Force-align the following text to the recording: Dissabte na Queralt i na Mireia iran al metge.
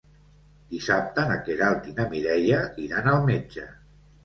Dissabte 0.71 1.25
na 1.33 1.35
Queralt 1.51 1.91
i 1.93 1.95
na 2.01 2.07
Mireia 2.15 2.65
iran 2.89 3.13
al 3.15 3.23
metge. 3.31 3.71